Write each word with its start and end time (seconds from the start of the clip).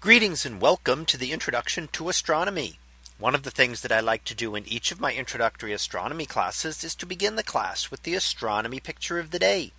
Greetings 0.00 0.46
and 0.46 0.62
welcome 0.62 1.04
to 1.04 1.18
the 1.18 1.30
introduction 1.30 1.86
to 1.92 2.08
astronomy. 2.08 2.78
One 3.18 3.34
of 3.34 3.42
the 3.42 3.50
things 3.50 3.82
that 3.82 3.92
I 3.92 4.00
like 4.00 4.24
to 4.24 4.34
do 4.34 4.54
in 4.54 4.66
each 4.66 4.90
of 4.90 4.98
my 4.98 5.12
introductory 5.12 5.74
astronomy 5.74 6.24
classes 6.24 6.82
is 6.82 6.94
to 6.94 7.04
begin 7.04 7.36
the 7.36 7.42
class 7.42 7.90
with 7.90 8.04
the 8.04 8.14
astronomy 8.14 8.80
picture 8.80 9.18
of 9.18 9.30
the 9.30 9.38
day 9.38 9.72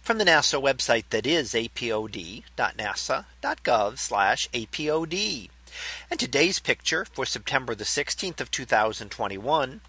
from 0.00 0.16
the 0.16 0.24
NASA 0.24 0.58
website 0.58 1.10
that 1.10 1.26
is 1.26 1.52
apod.nasa.gov 1.52 2.44
apod. 4.54 5.50
And 6.10 6.18
today's 6.18 6.58
picture 6.58 7.04
for 7.04 7.26
September 7.26 7.74
the 7.74 7.84
16th 7.84 8.40
of 8.40 8.50
2021. 8.50 9.82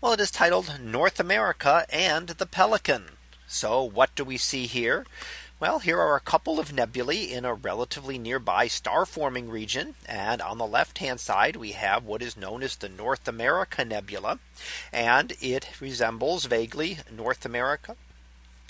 Well, 0.00 0.12
it 0.14 0.20
is 0.20 0.30
titled 0.30 0.80
North 0.80 1.20
America 1.20 1.84
and 1.90 2.28
the 2.28 2.46
Pelican. 2.46 3.18
So 3.46 3.82
what 3.82 4.14
do 4.14 4.24
we 4.24 4.36
see 4.36 4.66
here? 4.66 5.04
Well, 5.60 5.78
here 5.78 6.00
are 6.00 6.16
a 6.16 6.20
couple 6.20 6.58
of 6.58 6.72
nebulae 6.72 7.30
in 7.30 7.44
a 7.44 7.54
relatively 7.54 8.18
nearby 8.18 8.66
star 8.66 9.06
forming 9.06 9.48
region. 9.48 9.94
And 10.06 10.42
on 10.42 10.58
the 10.58 10.66
left 10.66 10.98
hand 10.98 11.20
side, 11.20 11.56
we 11.56 11.72
have 11.72 12.04
what 12.04 12.22
is 12.22 12.36
known 12.36 12.62
as 12.62 12.76
the 12.76 12.88
North 12.88 13.28
America 13.28 13.84
Nebula. 13.84 14.40
And 14.92 15.32
it 15.40 15.80
resembles 15.80 16.46
vaguely 16.46 16.98
North 17.10 17.46
America 17.46 17.96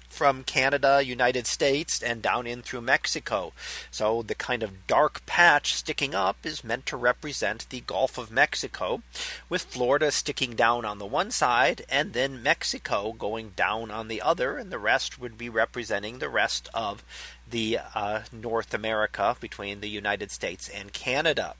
from 0.08 0.44
Canada, 0.44 1.02
United 1.04 1.46
States 1.46 2.02
and 2.02 2.22
down 2.22 2.46
in 2.46 2.62
through 2.62 2.80
Mexico. 2.80 3.52
So 3.90 4.22
the 4.22 4.34
kind 4.34 4.62
of 4.62 4.86
dark 4.86 5.26
patch 5.26 5.74
sticking 5.74 6.14
up 6.14 6.36
is 6.44 6.64
meant 6.64 6.86
to 6.86 6.96
represent 6.96 7.68
the 7.68 7.80
Gulf 7.80 8.16
of 8.16 8.30
Mexico 8.30 9.02
with 9.48 9.62
Florida 9.62 10.10
sticking 10.10 10.54
down 10.54 10.84
on 10.84 10.98
the 10.98 11.06
one 11.06 11.30
side 11.30 11.84
and 11.88 12.12
then 12.12 12.42
Mexico 12.42 13.12
going 13.12 13.50
down 13.50 13.90
on 13.90 14.08
the 14.08 14.22
other 14.22 14.56
and 14.56 14.70
the 14.70 14.78
rest 14.78 15.20
would 15.20 15.36
be 15.36 15.48
representing 15.48 16.18
the 16.18 16.28
rest 16.28 16.68
of 16.72 17.04
the 17.48 17.78
uh, 17.94 18.20
North 18.32 18.72
America 18.72 19.36
between 19.40 19.80
the 19.80 19.88
United 19.88 20.30
States 20.30 20.68
and 20.68 20.92
Canada. 20.92 21.54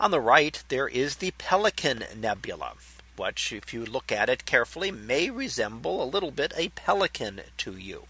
On 0.00 0.10
the 0.10 0.20
right, 0.20 0.62
there 0.68 0.88
is 0.88 1.16
the 1.16 1.32
Pelican 1.32 2.04
Nebula 2.16 2.72
which 3.22 3.52
if 3.52 3.72
you 3.72 3.84
look 3.84 4.10
at 4.10 4.28
it 4.28 4.44
carefully 4.44 4.90
may 4.90 5.30
resemble 5.30 6.02
a 6.02 6.04
little 6.04 6.32
bit 6.32 6.52
a 6.56 6.70
pelican 6.70 7.40
to 7.56 7.76
you. 7.76 8.06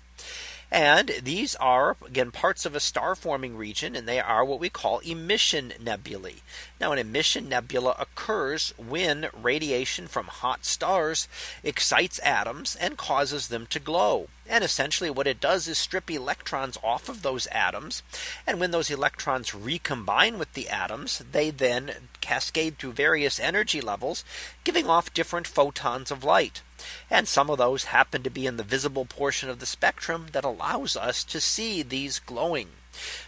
And 0.73 1.11
these 1.23 1.55
are 1.57 1.99
again 2.03 2.31
parts 2.31 2.65
of 2.65 2.75
a 2.75 2.81
star 2.81 3.15
forming 3.15 3.59
region 3.59 3.95
and 3.95 4.09
they 4.09 4.19
are 4.19 4.43
what 4.43 4.59
we 4.59 4.71
call 4.71 5.01
emission 5.01 5.75
nebulae. 5.79 6.37
Now 6.81 6.93
an 6.93 6.99
emission 6.99 7.47
nebula 7.47 7.95
occurs 7.99 8.73
when 8.79 9.29
radiation 9.35 10.09
from 10.09 10.29
hot 10.29 10.65
stars 10.65 11.29
excites 11.63 12.19
atoms 12.21 12.75
and 12.75 12.97
causes 12.97 13.49
them 13.49 13.67
to 13.67 13.79
glow. 13.79 14.29
And 14.49 14.65
essentially 14.65 15.11
what 15.11 15.27
it 15.27 15.41
does 15.41 15.69
is 15.69 15.77
strip 15.77 16.11
electrons 16.11 16.79
off 16.83 17.11
of 17.11 17.21
those 17.21 17.47
atoms. 17.49 18.03
And 18.47 18.59
when 18.59 18.71
those 18.71 18.91
electrons 18.91 19.55
recombine 19.55 20.39
with 20.39 20.55
the 20.55 20.71
atoms, 20.71 21.23
they 21.33 21.51
then 21.51 22.09
cascade 22.23 22.79
through 22.79 22.93
various 22.93 23.39
energy 23.39 23.83
levels, 23.83 24.25
giving 24.65 24.89
off 24.89 25.13
different 25.13 25.47
photons 25.47 26.11
of 26.11 26.25
light. 26.25 26.63
And 27.11 27.29
some 27.29 27.51
of 27.51 27.59
those 27.59 27.85
happen 27.85 28.23
to 28.23 28.31
be 28.31 28.47
in 28.47 28.57
the 28.57 28.63
visible 28.63 29.05
portion 29.05 29.49
of 29.49 29.59
the 29.59 29.67
spectrum 29.67 30.27
that 30.33 30.45
allows 30.45 30.97
us 30.97 31.25
to 31.25 31.41
see 31.41 31.83
these 31.83 32.19
glowing. 32.19 32.69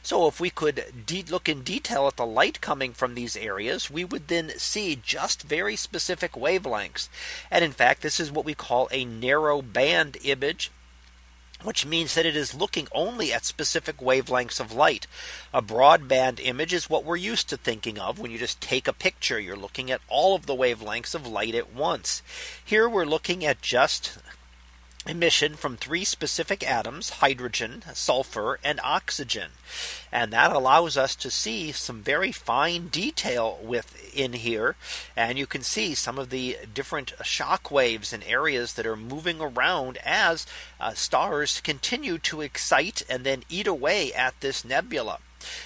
So 0.03 0.27
if 0.27 0.41
we 0.41 0.51
could 0.51 0.85
look 1.31 1.49
in 1.49 1.63
detail 1.63 2.07
at 2.07 2.17
the 2.17 2.27
light 2.27 2.61
coming 2.61 2.93
from 2.93 3.15
these 3.15 3.37
areas, 3.37 3.91
we 3.91 4.05
would 4.05 4.29
then 4.29 4.53
see 4.59 4.95
just 4.97 5.43
very 5.43 5.77
specific 5.77 6.33
wavelengths. 6.33 7.09
And 7.51 7.65
in 7.65 7.73
fact, 7.73 8.03
this 8.03 8.21
is 8.21 8.31
what 8.31 8.45
we 8.45 8.55
call 8.55 8.89
a 8.91 9.07
narrow 9.07 9.63
band 9.63 10.19
image 10.23 10.71
which 11.65 11.85
means 11.85 12.15
that 12.15 12.27
it 12.27 12.37
is 12.37 12.55
looking 12.55 12.87
only 12.93 13.33
at 13.33 13.45
specific 13.45 13.97
wavelengths 13.97 14.61
of 14.61 14.73
light. 14.73 15.07
A 15.53 15.63
broadband 15.63 16.39
image 16.45 16.73
is 16.73 16.91
what 16.91 17.05
we're 17.05 17.17
used 17.17 17.49
to 17.49 17.57
thinking 17.57 17.99
of 17.99 18.19
when 18.19 18.31
you 18.31 18.39
just 18.39 18.61
take 18.61 18.87
a 18.87 18.93
picture. 18.93 19.41
You're 19.41 19.57
looking 19.57 19.91
at 19.91 20.03
all 20.09 20.35
of 20.35 20.47
the 20.47 20.55
wavelengths 20.55 21.15
of 21.15 21.27
light 21.27 21.55
at 21.55 21.75
once. 21.75 22.23
Here 22.65 22.89
we're 22.89 23.05
looking 23.05 23.45
at 23.45 23.63
just 23.63 24.19
emission 25.07 25.55
from 25.55 25.77
three 25.77 26.05
specific 26.05 26.69
atoms 26.69 27.11
hydrogen 27.11 27.83
sulfur 27.93 28.59
and 28.65 28.81
oxygen. 28.83 29.51
And 30.11 30.33
that 30.33 30.53
allows 30.53 30.97
us 30.97 31.15
to 31.17 31.31
see 31.31 31.73
some 31.73 32.03
very 32.03 32.33
fine 32.33 32.89
detail 32.89 33.59
within 33.63 34.33
here. 34.33 34.77
And 35.17 35.39
you 35.39 35.47
can 35.47 35.63
see 35.63 35.95
some 35.95 36.19
of 36.19 36.31
the 36.31 36.57
different 36.73 37.13
shock 37.23 37.71
waves 37.71 38.13
and 38.13 38.25
areas 38.25 38.75
that 38.75 38.87
are 38.87 38.97
moving 38.97 39.41
around 39.41 39.99
as 40.05 40.47
uh, 40.81 40.95
stars 40.95 41.61
continue 41.61 42.19
to 42.19 42.41
excite 42.41 43.03
and 43.09 43.25
then 43.25 43.45
eat 43.49 43.67
away 43.67 44.13
at 44.13 44.41
this 44.41 44.65
nebula. 44.65 45.19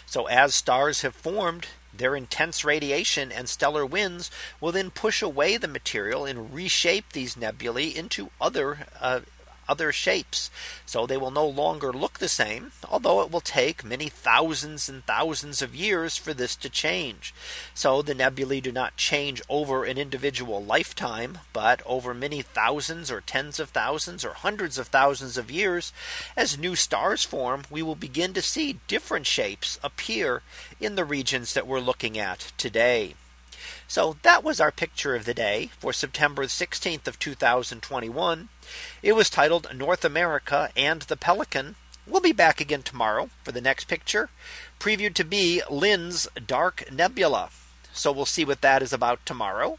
So 0.07 0.27
as 0.27 0.55
stars 0.55 1.03
have 1.03 1.15
formed 1.15 1.69
their 1.95 2.15
intense 2.17 2.65
radiation 2.65 3.33
and 3.33 3.49
stellar 3.49 3.85
winds 3.85 4.31
will 4.61 4.73
then 4.73 4.91
push 4.91 5.23
away 5.23 5.57
the 5.57 5.69
material 5.69 6.25
and 6.25 6.53
reshape 6.53 7.13
these 7.13 7.37
nebulae 7.37 7.87
into 7.87 8.31
other 8.41 8.87
uh, 9.01 9.21
other 9.69 9.93
shapes. 9.93 10.51
So 10.87 11.07
they 11.07 11.17
will 11.17 11.31
no 11.31 11.47
longer 11.47 11.93
look 11.93 12.19
the 12.19 12.29
same, 12.29 12.73
although 12.89 13.21
it 13.23 13.31
will 13.31 13.41
take 13.41 13.85
many 13.85 14.09
thousands 14.09 14.89
and 14.89 15.05
thousands 15.05 15.63
of 15.63 15.75
years 15.75 16.17
for 16.17 16.33
this 16.33 16.57
to 16.57 16.71
change. 16.71 17.35
So 17.75 18.03
the 18.03 18.15
nebulae 18.15 18.61
do 18.61 18.73
not 18.73 18.97
change 18.97 19.43
over 19.49 19.85
an 19.85 19.99
individual 19.99 20.65
lifetime, 20.65 21.39
but 21.53 21.83
over 21.87 22.15
many 22.15 22.43
thousands 22.43 23.11
or 23.11 23.21
tens 23.21 23.61
of 23.61 23.71
thousands 23.71 24.25
or 24.25 24.33
hundreds 24.33 24.79
of 24.79 24.89
thousands 24.89 25.37
of 25.37 25.51
years, 25.51 25.93
as 26.37 26.59
new 26.59 26.75
stars 26.75 27.25
form, 27.25 27.65
we 27.71 27.83
will 27.83 27.95
begin 27.95 28.33
to 28.35 28.43
see 28.43 28.81
different 28.89 29.27
shapes 29.27 29.79
appear 29.83 30.43
in 30.81 30.95
the 30.95 31.05
regions 31.05 31.55
that 31.55 31.67
we're 31.67 31.81
looking 31.81 32.19
at 32.19 32.53
today. 32.57 33.15
So 33.87 34.17
that 34.23 34.45
was 34.45 34.61
our 34.61 34.71
picture 34.71 35.15
of 35.15 35.25
the 35.25 35.35
day 35.35 35.71
for 35.79 35.93
September 35.93 36.45
16th 36.45 37.07
of 37.07 37.19
2021. 37.19 38.49
It 39.03 39.13
was 39.13 39.31
titled 39.31 39.69
North 39.75 40.05
America 40.05 40.71
and 40.77 41.03
the 41.03 41.17
Pelican. 41.17 41.77
We'll 42.07 42.21
be 42.21 42.33
back 42.33 42.61
again 42.61 42.83
tomorrow 42.83 43.31
for 43.45 43.53
the 43.53 43.61
next 43.61 43.87
picture 43.87 44.31
previewed 44.79 45.15
to 45.15 45.25
be 45.25 45.63
Lynds 45.71 46.29
Dark 46.47 46.91
Nebula. 46.93 47.51
So 47.93 48.13
we'll 48.13 48.27
see 48.27 48.45
what 48.45 48.61
that 48.63 48.83
is 48.83 48.93
about 48.93 49.25
tomorrow. 49.27 49.79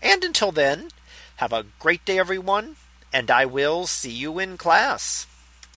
And 0.00 0.22
until 0.24 0.52
then, 0.52 0.88
have 1.36 1.52
a 1.52 1.66
great 1.78 2.04
day, 2.04 2.18
everyone, 2.18 2.76
and 3.12 3.30
I 3.30 3.44
will 3.44 3.86
see 3.86 4.10
you 4.10 4.38
in 4.38 4.56
class. 4.56 5.26